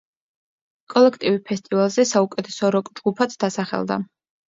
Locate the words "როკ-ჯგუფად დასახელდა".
2.79-4.05